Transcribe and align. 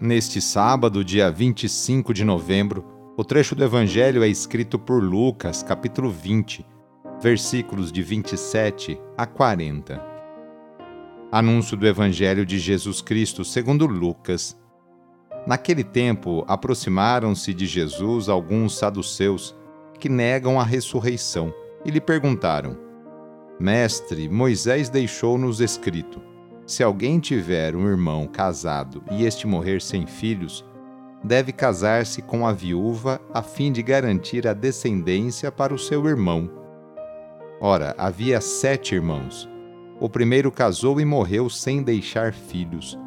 Neste 0.00 0.40
sábado, 0.40 1.04
dia 1.04 1.28
25 1.28 2.14
de 2.14 2.24
novembro, 2.24 2.84
o 3.16 3.24
trecho 3.24 3.56
do 3.56 3.64
Evangelho 3.64 4.22
é 4.22 4.28
escrito 4.28 4.78
por 4.78 5.02
Lucas, 5.02 5.60
capítulo 5.60 6.08
20, 6.08 6.64
versículos 7.20 7.90
de 7.90 8.00
27 8.00 8.96
a 9.16 9.26
40. 9.26 10.00
Anúncio 11.32 11.76
do 11.76 11.84
Evangelho 11.84 12.46
de 12.46 12.60
Jesus 12.60 13.02
Cristo 13.02 13.44
segundo 13.44 13.86
Lucas. 13.86 14.56
Naquele 15.44 15.82
tempo, 15.82 16.44
aproximaram-se 16.46 17.52
de 17.52 17.66
Jesus 17.66 18.28
alguns 18.28 18.78
saduceus 18.78 19.52
que 19.98 20.08
negam 20.08 20.60
a 20.60 20.62
ressurreição 20.62 21.52
e 21.84 21.90
lhe 21.90 22.00
perguntaram: 22.00 22.78
Mestre, 23.58 24.28
Moisés 24.28 24.88
deixou-nos 24.88 25.60
escrito: 25.60 26.22
Se 26.68 26.82
alguém 26.82 27.18
tiver 27.18 27.74
um 27.74 27.88
irmão 27.88 28.26
casado 28.26 29.02
e 29.10 29.24
este 29.24 29.46
morrer 29.46 29.80
sem 29.80 30.06
filhos, 30.06 30.62
deve 31.24 31.50
casar-se 31.50 32.20
com 32.20 32.46
a 32.46 32.52
viúva 32.52 33.18
a 33.32 33.40
fim 33.40 33.72
de 33.72 33.82
garantir 33.82 34.46
a 34.46 34.52
descendência 34.52 35.50
para 35.50 35.72
o 35.72 35.78
seu 35.78 36.06
irmão. 36.06 36.50
Ora, 37.58 37.94
havia 37.96 38.38
sete 38.42 38.94
irmãos. 38.94 39.48
O 39.98 40.10
primeiro 40.10 40.52
casou 40.52 41.00
e 41.00 41.06
morreu 41.06 41.48
sem 41.48 41.82
deixar 41.82 42.34
filhos. 42.34 42.98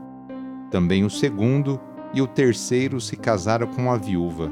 Também 0.72 1.06
o 1.06 1.10
segundo 1.10 1.80
e 2.16 2.22
o 2.22 2.26
terceiro 2.26 3.00
se 3.00 3.16
casaram 3.16 3.68
com 3.68 3.92
a 3.92 3.96
viúva. 3.96 4.50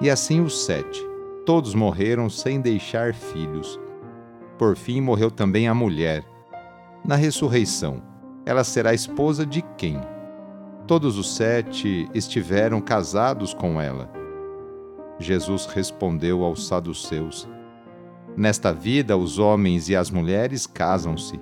E 0.00 0.08
assim 0.08 0.40
os 0.40 0.64
sete. 0.64 0.98
Todos 1.44 1.74
morreram 1.74 2.30
sem 2.30 2.58
deixar 2.58 3.12
filhos. 3.12 3.78
Por 4.56 4.78
fim, 4.78 5.02
morreu 5.02 5.30
também 5.30 5.68
a 5.68 5.74
mulher. 5.74 6.24
Na 7.04 7.16
ressurreição, 7.16 8.13
ela 8.46 8.64
será 8.64 8.92
esposa 8.92 9.44
de 9.44 9.62
quem? 9.76 10.00
Todos 10.86 11.18
os 11.18 11.34
sete 11.34 12.08
estiveram 12.12 12.80
casados 12.80 13.54
com 13.54 13.80
ela. 13.80 14.10
Jesus 15.18 15.66
respondeu 15.66 16.44
aos 16.44 16.66
saduceus: 16.66 17.48
Nesta 18.36 18.72
vida, 18.72 19.16
os 19.16 19.38
homens 19.38 19.88
e 19.88 19.96
as 19.96 20.10
mulheres 20.10 20.66
casam-se, 20.66 21.40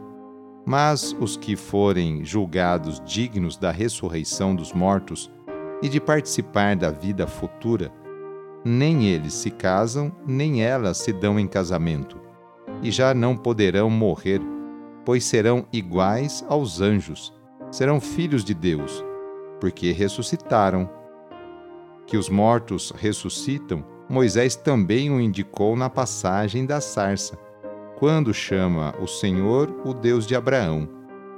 mas 0.64 1.16
os 1.18 1.36
que 1.36 1.56
forem 1.56 2.24
julgados 2.24 3.02
dignos 3.04 3.56
da 3.56 3.70
ressurreição 3.70 4.54
dos 4.54 4.72
mortos 4.72 5.30
e 5.82 5.88
de 5.88 6.00
participar 6.00 6.76
da 6.76 6.90
vida 6.90 7.26
futura, 7.26 7.92
nem 8.64 9.06
eles 9.06 9.32
se 9.32 9.50
casam, 9.50 10.12
nem 10.24 10.62
elas 10.62 10.98
se 10.98 11.12
dão 11.12 11.40
em 11.40 11.48
casamento 11.48 12.22
e 12.82 12.90
já 12.90 13.14
não 13.14 13.36
poderão 13.36 13.88
morrer, 13.88 14.40
pois 15.04 15.24
serão 15.24 15.66
iguais 15.72 16.44
aos 16.48 16.80
anjos, 16.80 17.32
serão 17.70 18.00
filhos 18.00 18.44
de 18.44 18.54
Deus, 18.54 19.04
porque 19.60 19.92
ressuscitaram. 19.92 20.88
Que 22.06 22.16
os 22.16 22.28
mortos 22.28 22.92
ressuscitam, 22.96 23.84
Moisés 24.08 24.56
também 24.56 25.10
o 25.10 25.20
indicou 25.20 25.76
na 25.76 25.88
passagem 25.88 26.66
da 26.66 26.80
sarça, 26.80 27.38
quando 27.98 28.34
chama 28.34 28.94
o 29.00 29.06
Senhor 29.06 29.74
o 29.84 29.94
Deus 29.94 30.26
de 30.26 30.34
Abraão, 30.34 30.88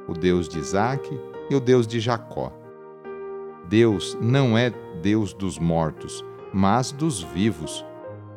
o 0.09 0.13
Deus 0.13 0.49
de 0.49 0.59
Isaque 0.59 1.19
e 1.51 1.55
o 1.55 1.61
Deus 1.61 1.87
de 1.87 2.01
Jacó. 2.01 2.53
Deus 3.69 4.17
não 4.21 4.57
é 4.57 4.71
Deus 5.03 5.33
dos 5.33 5.59
mortos, 5.59 6.25
mas 6.53 6.93
dos 6.93 7.23
vivos, 7.23 7.85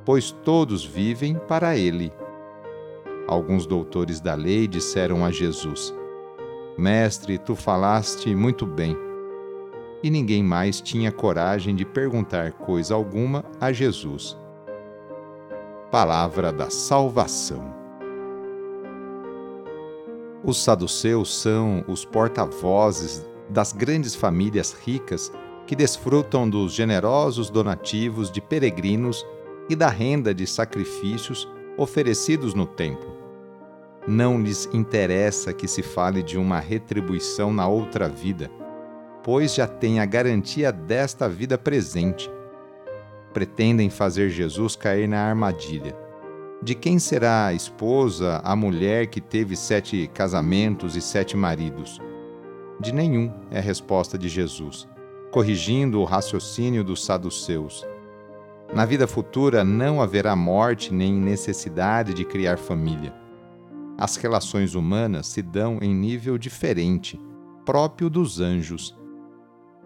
pois 0.05 0.31
todos 0.31 0.83
vivem 0.83 1.35
para 1.47 1.77
ele. 1.77 2.11
Alguns 3.27 3.65
doutores 3.65 4.21
da 4.21 4.35
lei 4.35 4.67
disseram 4.67 5.25
a 5.25 5.31
Jesus: 5.31 5.93
Mestre, 6.77 7.38
tu 7.38 7.55
falaste 7.55 8.33
muito 8.33 8.65
bem. 8.65 8.95
E 10.01 10.09
ninguém 10.09 10.43
mais 10.43 10.79
tinha 10.79 11.11
coragem 11.11 11.75
de 11.75 11.83
perguntar 11.83 12.53
coisa 12.53 12.93
alguma 12.93 13.43
a 13.59 13.73
Jesus. 13.73 14.38
Palavra 15.91 16.53
da 16.53 16.69
Salvação. 16.69 17.75
Os 20.44 20.63
saduceus 20.63 21.41
são 21.41 21.83
os 21.88 22.05
porta-vozes 22.05 23.25
das 23.49 23.73
grandes 23.73 24.15
famílias 24.15 24.71
ricas 24.71 25.31
que 25.65 25.75
desfrutam 25.75 26.49
dos 26.49 26.71
generosos 26.73 27.49
donativos 27.49 28.31
de 28.31 28.39
peregrinos 28.39 29.25
e 29.67 29.75
da 29.75 29.89
renda 29.89 30.33
de 30.33 30.45
sacrifícios 30.47 31.49
oferecidos 31.75 32.53
no 32.53 32.65
templo. 32.65 33.16
Não 34.07 34.41
lhes 34.41 34.69
interessa 34.72 35.51
que 35.51 35.68
se 35.68 35.84
fale 35.84 36.23
de 36.23 36.38
uma 36.38 36.62
retribuição 36.62 37.51
na 37.51 37.68
outra 37.68 38.07
vida, 38.07 38.50
pois 39.22 39.53
já 39.53 39.68
têm 39.68 40.00
a 40.00 40.06
garantia 40.06 40.72
desta 40.72 41.28
vida 41.28 41.57
presente. 41.57 42.31
Pretendem 43.34 43.90
fazer 43.90 44.29
Jesus 44.29 44.78
cair 44.78 45.09
na 45.09 45.19
armadilha. 45.19 45.94
De 46.63 46.73
quem 46.73 46.97
será 47.00 47.47
a 47.47 47.53
esposa 47.53 48.40
a 48.45 48.56
mulher 48.56 49.07
que 49.07 49.19
teve 49.19 49.57
sete 49.57 50.09
casamentos 50.13 50.95
e 50.95 51.01
sete 51.01 51.35
maridos? 51.35 52.00
De 52.79 52.94
nenhum, 52.94 53.29
é 53.51 53.57
a 53.57 53.62
resposta 53.62 54.18
de 54.18 54.29
Jesus, 54.29 54.88
corrigindo 55.31 56.00
o 56.00 56.06
raciocínio 56.06 56.81
dos 56.81 57.03
saduceus. 57.03 57.85
Na 58.74 58.85
vida 58.85 59.06
futura 59.06 59.66
não 59.66 60.01
haverá 60.01 60.34
morte 60.34 60.94
nem 60.94 61.12
necessidade 61.12 62.13
de 62.13 62.24
criar 62.24 62.57
família 62.57 63.26
as 63.97 64.16
relações 64.16 64.75
humanas 64.75 65.28
se 65.28 65.41
dão 65.41 65.80
em 65.81 65.94
nível 65.94 66.38
diferente, 66.38 67.19
próprio 67.66 68.09
dos 68.09 68.40
anjos. 68.40 68.96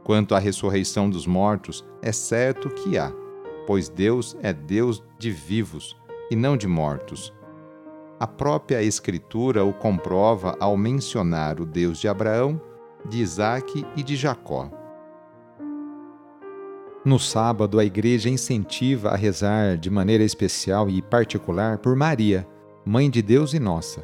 Quanto 0.03 0.35
à 0.35 0.39
ressurreição 0.39 1.09
dos 1.09 1.25
mortos, 1.25 1.85
é 2.01 2.11
certo 2.11 2.69
que 2.69 2.97
há, 2.97 3.11
pois 3.65 3.87
Deus 3.87 4.35
é 4.41 4.51
Deus 4.51 5.01
de 5.17 5.31
vivos 5.31 5.95
e 6.29 6.35
não 6.35 6.57
de 6.57 6.67
mortos. 6.67 7.33
A 8.19 8.27
própria 8.27 8.83
Escritura 8.83 9.63
o 9.63 9.73
comprova 9.73 10.57
ao 10.59 10.75
mencionar 10.75 11.61
o 11.61 11.65
Deus 11.65 11.97
de 11.97 12.07
Abraão, 12.07 12.61
de 13.07 13.19
Isaque 13.21 13.85
e 13.95 14.03
de 14.03 14.15
Jacó. 14.15 14.69
No 17.03 17.17
sábado, 17.17 17.79
a 17.79 17.85
Igreja 17.85 18.29
incentiva 18.29 19.09
a 19.09 19.15
rezar 19.15 19.77
de 19.77 19.89
maneira 19.89 20.23
especial 20.23 20.87
e 20.87 21.01
particular 21.01 21.79
por 21.79 21.95
Maria 21.95 22.47
Mãe 22.83 23.11
de 23.11 23.21
Deus 23.21 23.53
e 23.53 23.59
nossa. 23.59 24.03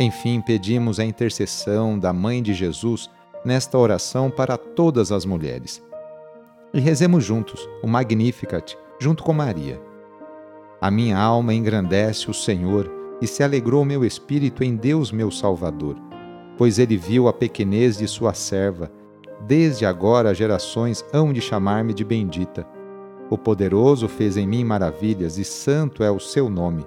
Enfim, 0.00 0.40
pedimos 0.40 1.00
a 1.00 1.04
intercessão 1.04 1.98
da 1.98 2.12
Mãe 2.12 2.40
de 2.40 2.54
Jesus 2.54 3.10
nesta 3.44 3.76
oração 3.76 4.30
para 4.30 4.56
todas 4.56 5.10
as 5.10 5.24
mulheres. 5.24 5.82
e 6.72 6.78
rezemos 6.80 7.24
juntos 7.24 7.66
o 7.82 7.88
Magnificat 7.88 8.76
junto 9.00 9.24
com 9.24 9.32
Maria. 9.32 9.80
A 10.80 10.90
minha 10.90 11.18
alma 11.18 11.52
engrandece 11.54 12.30
o 12.30 12.34
Senhor 12.34 12.88
e 13.20 13.26
se 13.26 13.42
alegrou 13.42 13.84
meu 13.84 14.04
espírito 14.04 14.62
em 14.62 14.76
Deus 14.76 15.10
meu 15.10 15.30
Salvador, 15.30 15.96
pois 16.56 16.78
ele 16.78 16.96
viu 16.96 17.26
a 17.26 17.32
pequenez 17.32 17.96
de 17.96 18.06
sua 18.06 18.34
serva. 18.34 18.92
Desde 19.46 19.86
agora 19.86 20.34
gerações 20.34 21.04
hão 21.12 21.32
de 21.32 21.40
chamar-me 21.40 21.94
de 21.94 22.04
bendita. 22.04 22.66
O 23.30 23.38
poderoso 23.38 24.06
fez 24.06 24.36
em 24.36 24.46
mim 24.46 24.62
maravilhas 24.62 25.38
e 25.38 25.44
santo 25.44 26.04
é 26.04 26.10
o 26.10 26.20
seu 26.20 26.48
nome. 26.50 26.86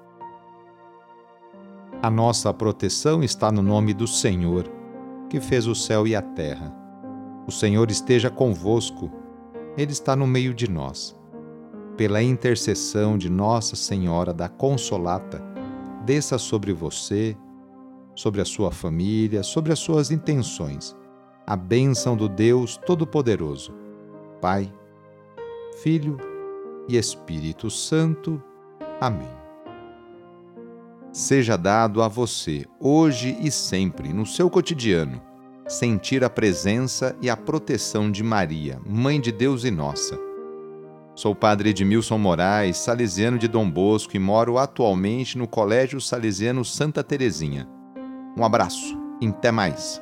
A 2.03 2.09
nossa 2.09 2.51
proteção 2.51 3.21
está 3.21 3.51
no 3.51 3.61
nome 3.61 3.93
do 3.93 4.07
Senhor, 4.07 4.67
que 5.29 5.39
fez 5.39 5.67
o 5.67 5.75
céu 5.75 6.07
e 6.07 6.15
a 6.15 6.21
terra. 6.21 6.75
O 7.45 7.51
Senhor 7.51 7.91
esteja 7.91 8.27
convosco, 8.27 9.11
Ele 9.77 9.91
está 9.91 10.15
no 10.15 10.25
meio 10.25 10.51
de 10.51 10.67
nós. 10.67 11.15
Pela 11.95 12.23
intercessão 12.23 13.19
de 13.19 13.29
Nossa 13.29 13.75
Senhora 13.75 14.33
da 14.33 14.49
Consolata, 14.49 15.43
desça 16.03 16.39
sobre 16.39 16.73
você, 16.73 17.37
sobre 18.15 18.41
a 18.41 18.45
sua 18.45 18.71
família, 18.71 19.43
sobre 19.43 19.71
as 19.71 19.77
suas 19.77 20.09
intenções, 20.09 20.95
a 21.45 21.55
bênção 21.55 22.17
do 22.17 22.27
Deus 22.27 22.77
Todo-Poderoso, 22.77 23.75
Pai, 24.41 24.73
Filho 25.83 26.17
e 26.89 26.97
Espírito 26.97 27.69
Santo. 27.69 28.41
Amém 28.99 29.40
seja 31.11 31.57
dado 31.57 32.01
a 32.01 32.07
você, 32.07 32.65
hoje 32.79 33.37
e 33.41 33.51
sempre, 33.51 34.13
no 34.13 34.25
seu 34.25 34.49
cotidiano, 34.49 35.21
sentir 35.67 36.23
a 36.23 36.29
presença 36.29 37.15
e 37.21 37.29
a 37.29 37.35
proteção 37.35 38.09
de 38.09 38.23
Maria, 38.23 38.79
Mãe 38.85 39.19
de 39.19 39.31
Deus 39.31 39.63
e 39.63 39.71
nossa. 39.71 40.17
Sou 41.13 41.35
padre 41.35 41.69
Edmilson 41.69 42.17
Moraes, 42.17 42.77
salesiano 42.77 43.37
de 43.37 43.47
Dom 43.47 43.69
Bosco 43.69 44.15
e 44.15 44.19
moro 44.19 44.57
atualmente 44.57 45.37
no 45.37 45.47
Colégio 45.47 45.99
Salesiano 45.99 46.63
Santa 46.63 47.03
Terezinha. 47.03 47.67
Um 48.37 48.45
abraço 48.45 48.97
e 49.19 49.27
até 49.27 49.51
mais. 49.51 50.01